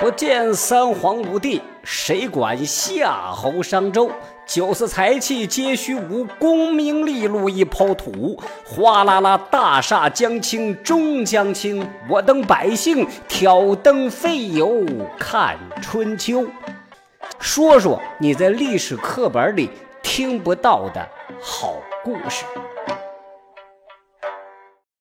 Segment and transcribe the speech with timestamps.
[0.00, 4.10] 不见三皇五帝，谁管夏侯商周？
[4.46, 8.40] 九色财气皆虚无，功名利禄一抛土。
[8.64, 14.86] 哗啦啦，大厦将倾终将倾，我等百姓挑灯费油
[15.18, 16.46] 看春秋。
[17.38, 19.68] 说说你在历史课本里
[20.02, 21.06] 听不到的
[21.42, 22.46] 好故事。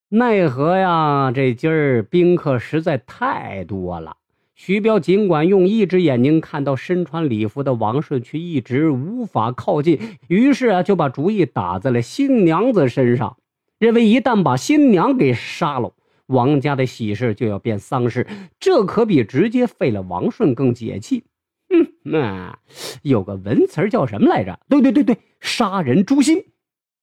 [0.09, 4.17] 奈何呀，这今儿宾客实在太多了。
[4.61, 9.97] 徐彪尽管用一只眼睛看到身穿礼服的王顺，却一直无法靠近。
[10.27, 13.37] 于是啊，就把主意打在了新娘子身上，
[13.77, 15.93] 认为一旦把新娘给杀了，
[16.25, 18.27] 王家的喜事就要变丧事，
[18.59, 21.23] 这可比直接废了王顺更解气。
[21.71, 22.59] 哼，那
[23.01, 24.59] 有个文词叫什么来着？
[24.67, 26.43] 对对对对，杀人诛心。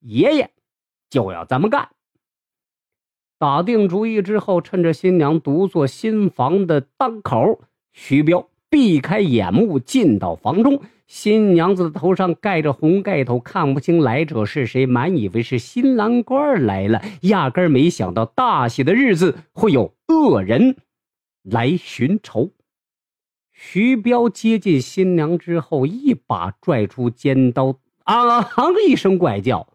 [0.00, 0.50] 爷爷
[1.08, 1.88] 就要这么干。
[3.38, 7.60] 打定主意之后，趁着新娘独坐新房的当口，
[7.92, 10.80] 徐彪避开眼目进到房中。
[11.06, 20.76] 新娘子的头上盖着红盖头，看不清来者是谁，满以为是新郎官来了，压根没想到大喜的日子会有恶人
[21.42, 22.50] 来寻仇。
[23.52, 29.68] 徐彪接近新娘之后，一把拽出尖刀，啊哈 一声怪叫，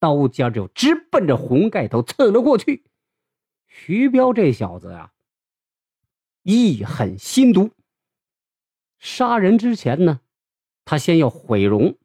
[0.00, 2.82] 刀尖就直奔着红盖头刺了过去。
[3.74, 5.10] 徐彪这小子呀，
[6.42, 7.70] 一狠心毒。
[8.98, 10.20] 杀人之前呢，
[10.84, 11.96] 他先要毁容。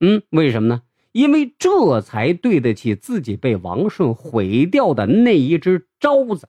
[0.00, 0.82] 嗯，为什么呢？
[1.12, 6.48] 因为这才对得起自己被王顺毁掉的那一只招子。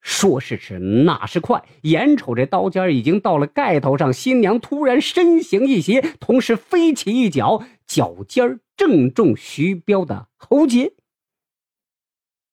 [0.00, 10.92] 说时迟，那时快，眼瞅这刀尖已经到了盖头上，新娘突然身形一斜，同时飞起一脚，脚尖正中徐彪的喉结。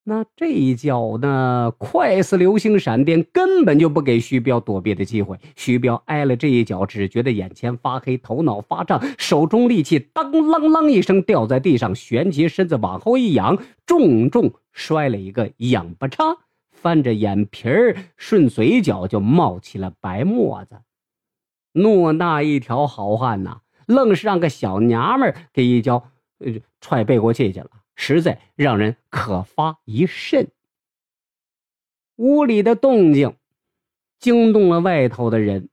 [0.05, 5.37] 那这一脚呢，快似流星闪电，根本就不给徐彪躲避的机会。
[5.55, 16.37] 徐彪挨了这一脚，只觉得眼前发黑，头脑发胀，手中利器当啷啷一声掉在地上，旋起身子往后一仰，重重摔了一个仰巴叉，
[16.71, 20.77] 翻着眼皮儿，顺嘴角就冒起了白沫子。
[21.73, 26.03] 诺那一条好汉呐，愣是让个小娘们给一脚
[26.39, 27.69] 呃踹背过气去了。
[28.01, 30.47] 实在让人可发一甚。
[32.15, 33.35] 屋里的动静
[34.19, 35.67] 惊动了外头的人，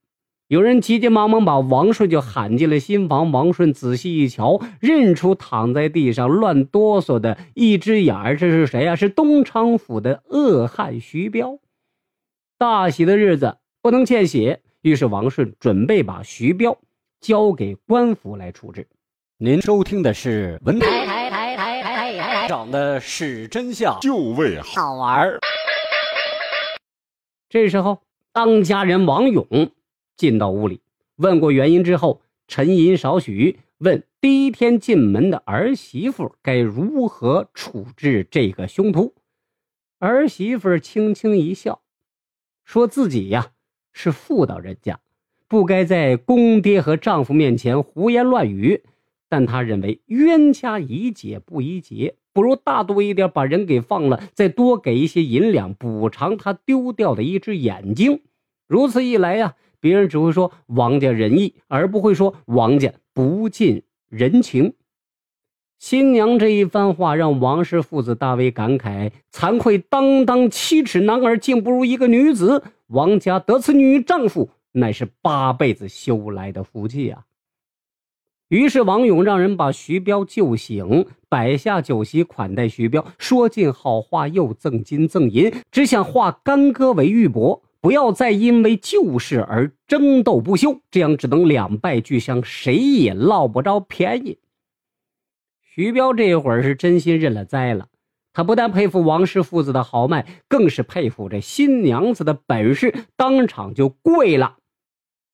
[0.48, 3.30] 有人急急忙忙把王顺就喊进了新房。
[3.30, 8.96] 王顺仔细一瞧，认出躺在地上乱哆嗦的一只眼儿，这是谁呀？
[8.96, 11.60] 是东昌府的恶汉徐彪。
[12.58, 16.76] 大喜的日子不能见血，于是王顺准备把徐彪
[17.20, 18.88] 交给官府来处置。
[19.38, 21.45] 您收听的是文台台台。
[22.48, 25.36] 长的是真相，就为好玩
[27.48, 28.02] 这时候，
[28.32, 29.72] 当家人王勇
[30.16, 30.80] 进到屋里，
[31.16, 39.14] 问过原因之后，沉吟少许，问第一天进门的儿媳妇该如何处置这个凶徒。
[39.98, 41.80] 儿媳妇轻轻一笑，
[42.64, 43.48] 说自己呀
[43.92, 45.00] 是妇道人家，
[45.48, 48.84] 不该在公爹和丈夫面前胡言乱语，
[49.28, 52.14] 但她认为冤家宜解不宜结。
[52.36, 58.20] 不如大度一点，把人给放了，再多给一些银两补偿他丢掉的一只眼睛。
[58.68, 64.74] 如此一来呀，别人只会说王家仁义，而不会说王家不近人情。
[65.78, 72.62] 新娘这一番话让王氏父子大为感慨，惭愧当当七尺男儿，竟不如一个女子。
[72.88, 77.24] 王家得此女丈夫，乃是八辈子修来的福气啊。
[78.48, 94.38] 于是王勇让人把徐彪救醒，摆下酒席款待徐彪，说尽好话，又赠金赠银，只想化干戈为玉帛，不要再因为旧事而争斗不休，这样只能两败俱伤，谁也捞不着便宜。
[95.60, 97.88] 徐彪这会儿是真心认了栽了，
[98.32, 104.58] 他不但佩服王氏父子的豪迈，更是佩服这新娘子的本事，当场就跪了，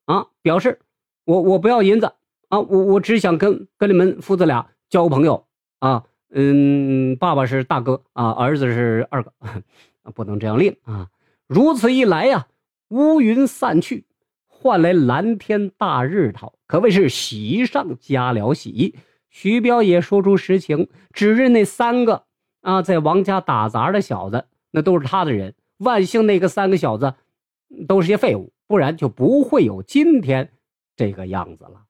[0.06, 0.80] 啊，表示
[1.26, 2.14] 我我不要银子。
[2.52, 5.46] 啊，我我只想跟跟你们父子俩交个朋友
[5.78, 9.32] 啊，嗯，爸爸是大哥啊，儿子是二哥，
[10.14, 11.08] 不能这样令啊。
[11.46, 12.48] 如此一来呀，
[12.88, 14.04] 乌云散去，
[14.46, 18.96] 换来蓝天大日头，可谓是喜上加了喜。
[19.30, 22.24] 徐彪也说出实情，指认那三个
[22.60, 25.54] 啊，在王家打杂的小子，那都是他的人。
[25.78, 27.14] 万幸那个三个小子
[27.88, 30.52] 都是些废物，不然就不会有今天
[30.94, 31.86] 这个样子了。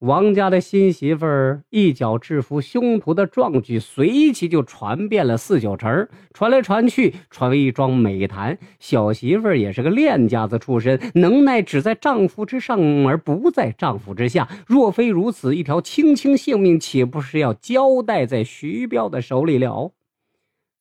[0.00, 8.58] 王家的新媳妇儿一脚制服凶徒的壮举，随即就传遍了四九城，传来传去，传为一桩美谈。
[8.78, 14.46] 小媳妇儿也是个练家子出身，能耐只在丈夫之上而不在丈夫之下。
[14.66, 19.92] 若非如此，一条青青性命岂不是要交代在徐彪的手里了？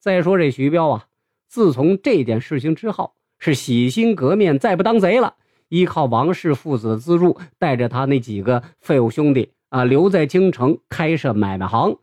[0.02, 1.06] 再说这徐彪啊，
[1.48, 5.36] 自从这件事情之后，是洗心革面，再不当贼了。
[5.70, 11.98] 依靠王氏父子的资助，带着他那几个废物兄弟啊，留在京城开设买卖行。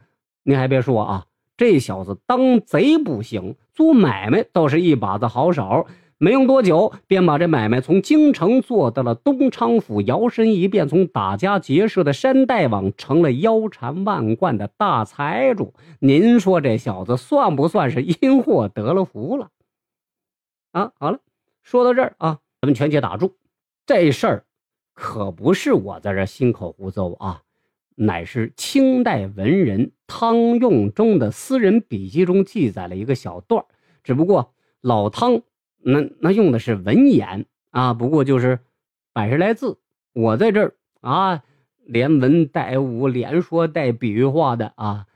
[0.45, 1.27] 您还别说啊，
[1.57, 5.87] 这小子当贼不行，做买卖倒是一把子好手。
[6.19, 15.75] 没用多久，便把这买卖从京城做到了东昌府，摇身一变，从打家劫舍的山大王，成了腰缠万贯的大财主。
[15.99, 19.49] 您说这小子算不算是因祸得了福了？
[20.71, 21.19] 啊，好了，
[21.65, 23.35] 说到这儿啊，咱们全且打住。
[23.87, 24.45] 这事儿
[24.93, 27.43] 可不是我在这心口胡诌啊，
[27.97, 33.65] 乃是清代文人汤用中的私人笔记中记载了一个小段
[34.03, 35.43] 只不过老汤
[35.79, 38.61] 那那用的是文言啊，不过就是
[39.13, 39.79] 百十来字。
[40.13, 41.43] 我在这儿啊，
[41.85, 45.07] 连文带武，连说带比喻话的啊，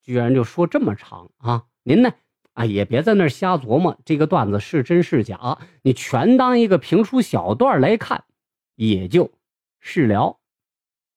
[0.00, 1.64] 居然就说这么长啊！
[1.82, 2.12] 您呢？
[2.54, 8.24] 啊，也别在那瞎琢磨，这个段子是真是假，你全当一个评书小段来看，
[8.76, 9.30] 也就
[9.80, 10.38] 是了。